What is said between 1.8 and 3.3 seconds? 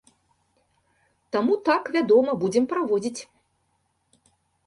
вядома, будзем праводзіць.